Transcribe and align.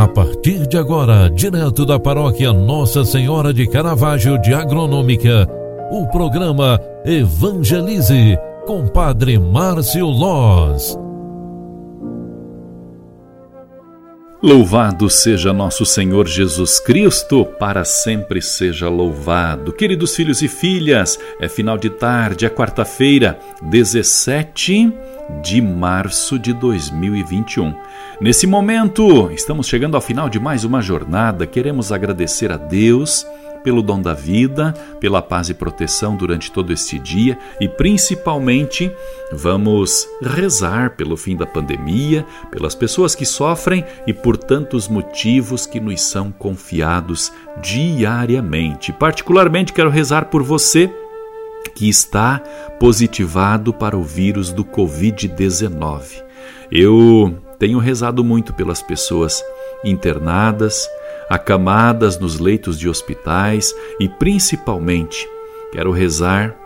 A 0.00 0.08
partir 0.08 0.66
de 0.66 0.78
agora, 0.78 1.28
direto 1.28 1.84
da 1.84 2.00
paróquia 2.00 2.54
Nossa 2.54 3.04
Senhora 3.04 3.52
de 3.52 3.68
Caravaggio 3.68 4.40
de 4.40 4.54
Agronômica, 4.54 5.46
o 5.90 6.06
programa 6.06 6.80
Evangelize 7.04 8.38
com 8.64 8.88
Padre 8.88 9.38
Márcio 9.38 10.06
Loz. 10.06 10.98
Louvado 14.42 15.10
seja 15.10 15.52
nosso 15.52 15.84
Senhor 15.84 16.26
Jesus 16.26 16.80
Cristo, 16.80 17.44
para 17.44 17.84
sempre 17.84 18.40
seja 18.40 18.88
louvado. 18.88 19.70
Queridos 19.70 20.16
filhos 20.16 20.40
e 20.40 20.48
filhas, 20.48 21.18
é 21.38 21.46
final 21.46 21.76
de 21.76 21.90
tarde, 21.90 22.46
é 22.46 22.48
quarta-feira, 22.48 23.38
17 23.64 24.90
de 25.42 25.60
março 25.60 26.38
de 26.38 26.52
2021. 26.52 27.74
Nesse 28.20 28.46
momento, 28.46 29.30
estamos 29.32 29.66
chegando 29.66 29.94
ao 29.94 30.00
final 30.00 30.28
de 30.28 30.38
mais 30.38 30.64
uma 30.64 30.82
jornada. 30.82 31.46
Queremos 31.46 31.92
agradecer 31.92 32.52
a 32.52 32.56
Deus 32.56 33.26
pelo 33.62 33.82
dom 33.82 34.00
da 34.00 34.14
vida, 34.14 34.72
pela 34.98 35.22
paz 35.22 35.48
e 35.48 35.54
proteção 35.54 36.16
durante 36.16 36.50
todo 36.50 36.72
este 36.72 36.98
dia 36.98 37.38
e 37.60 37.68
principalmente 37.68 38.90
vamos 39.32 40.08
rezar 40.22 40.96
pelo 40.96 41.16
fim 41.16 41.36
da 41.36 41.46
pandemia, 41.46 42.24
pelas 42.50 42.74
pessoas 42.74 43.14
que 43.14 43.24
sofrem 43.24 43.84
e 44.06 44.12
por 44.12 44.36
tantos 44.36 44.88
motivos 44.88 45.66
que 45.66 45.80
nos 45.80 46.00
são 46.02 46.32
confiados 46.32 47.32
diariamente. 47.62 48.92
Particularmente 48.92 49.72
quero 49.72 49.90
rezar 49.90 50.26
por 50.26 50.42
você 50.42 50.90
que 51.74 51.88
está 51.88 52.42
positivado 52.78 53.72
para 53.72 53.96
o 53.96 54.02
vírus 54.02 54.52
do 54.52 54.64
Covid-19. 54.64 56.22
Eu 56.70 57.36
tenho 57.58 57.78
rezado 57.78 58.22
muito 58.24 58.54
pelas 58.54 58.80
pessoas 58.80 59.42
internadas, 59.84 60.88
acamadas 61.28 62.18
nos 62.18 62.38
leitos 62.38 62.78
de 62.78 62.88
hospitais 62.88 63.74
e 63.98 64.08
principalmente 64.08 65.28
quero 65.72 65.90
rezar 65.90 66.56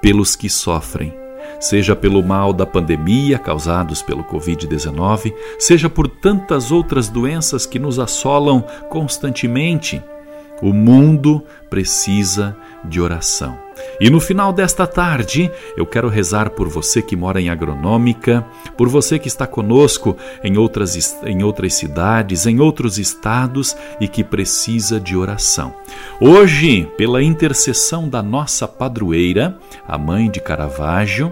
pelos 0.00 0.34
que 0.34 0.48
sofrem, 0.48 1.14
seja 1.58 1.94
pelo 1.94 2.22
mal 2.22 2.52
da 2.52 2.64
pandemia 2.64 3.38
causados 3.38 4.02
pelo 4.02 4.24
Covid-19, 4.24 5.34
seja 5.58 5.90
por 5.90 6.08
tantas 6.08 6.70
outras 6.70 7.08
doenças 7.08 7.66
que 7.66 7.78
nos 7.78 7.98
assolam 7.98 8.62
constantemente. 8.88 10.02
O 10.62 10.72
mundo 10.72 11.42
precisa 11.68 12.56
de 12.84 13.00
oração. 13.00 13.69
E 14.00 14.08
no 14.08 14.18
final 14.18 14.50
desta 14.50 14.86
tarde, 14.86 15.50
eu 15.76 15.84
quero 15.84 16.08
rezar 16.08 16.50
por 16.50 16.68
você 16.68 17.02
que 17.02 17.14
mora 17.14 17.38
em 17.38 17.50
Agronômica, 17.50 18.46
por 18.74 18.88
você 18.88 19.18
que 19.18 19.28
está 19.28 19.46
conosco 19.46 20.16
em 20.42 20.56
outras, 20.56 21.18
em 21.22 21.42
outras 21.42 21.74
cidades, 21.74 22.46
em 22.46 22.60
outros 22.60 22.98
estados 22.98 23.76
e 24.00 24.08
que 24.08 24.24
precisa 24.24 24.98
de 24.98 25.14
oração. 25.14 25.74
Hoje, 26.18 26.88
pela 26.96 27.22
intercessão 27.22 28.08
da 28.08 28.22
nossa 28.22 28.66
padroeira, 28.66 29.58
a 29.86 29.98
mãe 29.98 30.30
de 30.30 30.40
Caravaggio, 30.40 31.30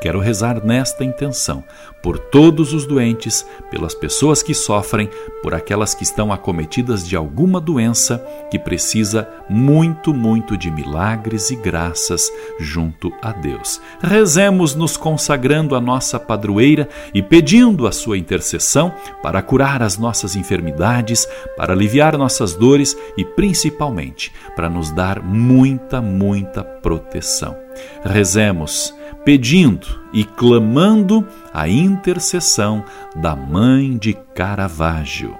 Quero 0.00 0.20
rezar 0.20 0.64
nesta 0.64 1.04
intenção 1.04 1.64
por 2.02 2.18
todos 2.18 2.72
os 2.72 2.86
doentes, 2.86 3.44
pelas 3.70 3.94
pessoas 3.94 4.42
que 4.42 4.54
sofrem, 4.54 5.08
por 5.42 5.54
aquelas 5.54 5.94
que 5.94 6.04
estão 6.04 6.32
acometidas 6.32 7.06
de 7.06 7.16
alguma 7.16 7.60
doença 7.60 8.24
que 8.50 8.58
precisa 8.58 9.28
muito, 9.48 10.14
muito 10.14 10.56
de 10.56 10.70
milagres 10.70 11.50
e 11.50 11.56
graças 11.56 12.30
junto 12.60 13.12
a 13.22 13.32
Deus. 13.32 13.80
Rezemos 14.00 14.74
nos 14.74 14.96
consagrando 14.96 15.74
a 15.74 15.80
nossa 15.80 16.20
padroeira 16.20 16.88
e 17.12 17.22
pedindo 17.22 17.86
a 17.86 17.92
sua 17.92 18.18
intercessão 18.18 18.94
para 19.22 19.42
curar 19.42 19.82
as 19.82 19.98
nossas 19.98 20.36
enfermidades, 20.36 21.26
para 21.56 21.72
aliviar 21.72 22.16
nossas 22.16 22.54
dores 22.54 22.96
e 23.16 23.24
principalmente 23.24 24.32
para 24.54 24.68
nos 24.68 24.92
dar 24.92 25.22
muita, 25.22 26.00
muita 26.00 26.62
proteção. 26.62 27.56
Rezemos 28.04 28.94
pedindo 29.26 29.88
e 30.12 30.22
clamando 30.22 31.26
a 31.52 31.68
intercessão 31.68 32.84
da 33.16 33.34
Mãe 33.34 33.98
de 33.98 34.12
Caravaggio. 34.14 35.36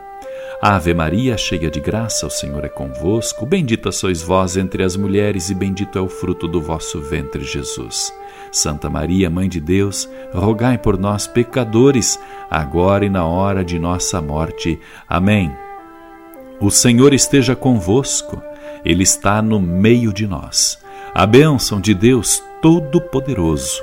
Ave 0.61 0.93
Maria, 0.93 1.39
cheia 1.39 1.71
de 1.71 1.79
graça, 1.79 2.27
o 2.27 2.31
Senhor 2.31 2.65
é 2.65 2.69
convosco. 2.69 3.47
Bendita 3.47 3.93
sois 3.93 4.21
vós 4.21 4.57
entre 4.57 4.83
as 4.83 4.97
mulheres, 4.97 5.51
e 5.51 5.55
bendito 5.55 5.97
é 5.97 6.01
o 6.01 6.09
fruto 6.09 6.49
do 6.49 6.61
vosso 6.61 7.01
ventre, 7.01 7.45
Jesus. 7.45 8.13
Santa 8.51 8.91
Maria, 8.91 9.31
Mãe 9.31 9.49
de 9.49 9.61
Deus, 9.61 10.11
rogai 10.33 10.77
por 10.77 10.99
nós, 10.99 11.29
pecadores, 11.29 12.19
agora 12.51 13.07
e 13.07 13.09
na 13.09 13.25
hora 13.25 13.65
de 13.65 13.79
nossa 13.79 14.21
morte. 14.21 14.81
Amém. 15.09 15.53
O 16.61 16.73
Senhor 16.73 17.15
esteja 17.15 17.55
convosco, 17.55 18.43
Ele 18.85 19.05
está 19.05 19.41
no 19.41 19.61
meio 19.61 20.13
de 20.13 20.27
nós. 20.27 20.85
A 21.16 21.25
bênção 21.25 21.81
de 21.81 21.94
Deus 21.94 22.43
Todo-Poderoso 22.60 23.81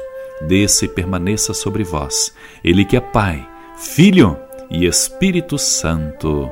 desça 0.48 0.86
e 0.86 0.88
permaneça 0.88 1.52
sobre 1.52 1.84
vós. 1.84 2.32
Ele 2.64 2.86
que 2.86 2.96
é 2.96 3.00
Pai, 3.00 3.44
Filho 3.76 4.38
e 4.70 4.86
Espírito 4.86 5.58
Santo. 5.58 6.48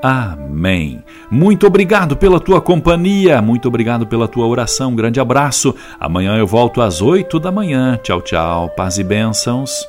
Amém. 0.00 1.02
Muito 1.28 1.66
obrigado 1.66 2.16
pela 2.16 2.38
tua 2.38 2.60
companhia, 2.60 3.42
muito 3.42 3.66
obrigado 3.66 4.06
pela 4.06 4.28
tua 4.28 4.46
oração. 4.46 4.92
Um 4.92 4.96
grande 4.96 5.18
abraço. 5.18 5.74
Amanhã 5.98 6.36
eu 6.36 6.46
volto 6.46 6.80
às 6.80 7.02
oito 7.02 7.40
da 7.40 7.50
manhã. 7.50 7.98
Tchau, 8.00 8.22
tchau. 8.22 8.70
Paz 8.76 8.98
e 8.98 9.02
bênçãos. 9.02 9.84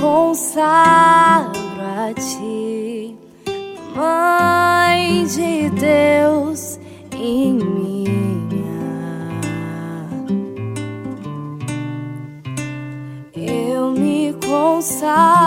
Consagro 0.00 1.80
a 1.80 2.12
ti, 2.14 3.16
Mãe 3.96 5.24
de 5.26 5.70
Deus 5.70 6.78
em 7.12 7.54
minha. 7.54 8.08
Eu 13.34 13.92
me 13.92 14.34
consagro 14.46 15.37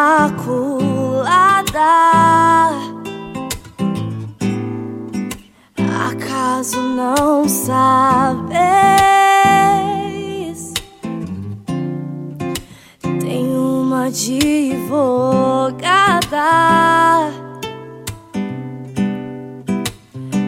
Acaso 6.10 6.82
não 6.82 7.48
sabes? 7.48 8.56
Tem 13.22 13.56
uma 13.56 14.06
advogada. 14.06 14.56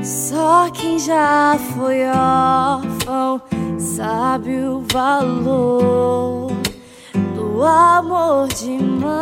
Só 0.04 0.72
quem 0.72 0.98
já 0.98 1.60
foi 1.76 2.08
órfão 2.08 3.40
sabe 3.78 4.62
o 4.62 4.84
valor 4.92 6.37
o 7.58 7.64
amor 7.64 8.48
de 8.50 8.78
mãe. 8.78 9.18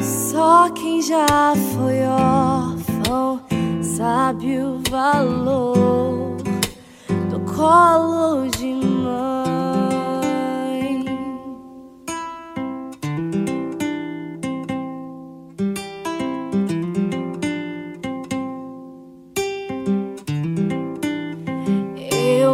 Só 0.00 0.70
quem 0.70 1.02
já 1.02 1.26
foi 1.74 2.00
órfão 2.06 3.42
sabe 3.82 4.58
o 4.58 4.80
valor 4.90 6.36
do 7.30 7.40
colo 7.40 8.48
de 8.48 8.72
mãe. 8.72 8.83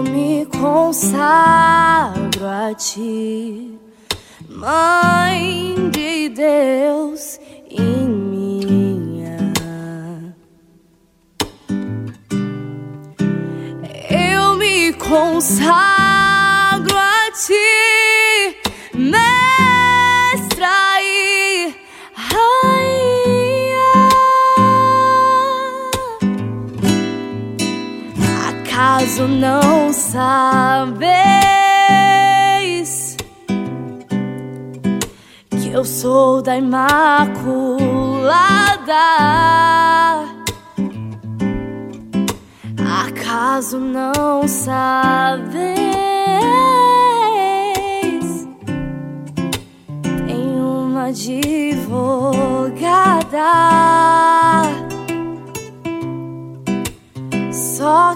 Eu 0.00 0.05
me 0.05 0.47
consagro 0.47 2.47
a 2.47 2.75
ti, 2.75 3.79
Mãe 4.49 5.91
de 5.91 6.31
Deus 6.31 7.38
consagro 15.11 16.00
Acaso 29.10 29.26
não 29.26 29.92
sabeis 29.92 31.10
que 35.50 35.68
eu 35.72 35.84
sou 35.84 36.40
da 36.40 36.56
Imaculada? 36.56 36.94
Acaso 43.04 43.80
não 43.80 44.46
sabeis? 44.46 45.50
Tem 50.28 50.46
uma 50.60 51.06
advogada. 51.06 51.50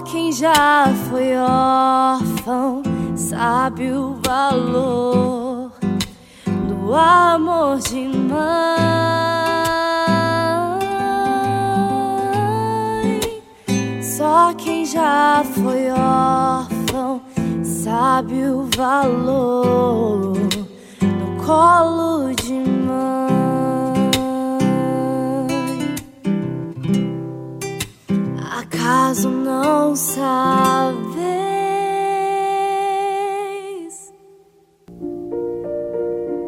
Quem 0.05 0.31
já 0.31 0.85
foi 1.09 1.35
órfão 1.35 2.83
sabe 3.15 3.91
o 3.91 4.15
valor 4.25 5.71
do 6.67 6.95
amor 6.95 7.79
de 7.79 8.07
mãe. 8.07 8.45
Só 14.01 14.53
quem 14.53 14.85
já 14.85 15.43
foi 15.43 15.89
órfão 15.89 17.21
sabe 17.63 18.45
o 18.45 18.69
valor 18.75 20.04